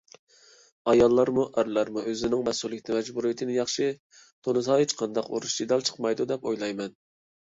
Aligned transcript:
ئاياللارمۇ، 0.91 1.43
ئەرلەرمۇ 1.61 2.05
ئۆزىنىڭ 2.11 2.41
مەسئۇلىيەت، 2.47 2.89
مەجبۇرىيەتلىرىنى 2.95 3.57
ياخشى 3.59 3.91
تونۇسا 4.47 4.77
ھېچقانداق 4.85 5.29
ئۇرۇش-جېدەل 5.35 5.87
چىقمايدۇ 5.91 6.27
دەپ 6.33 6.49
ئويلايمەن. 6.51 6.97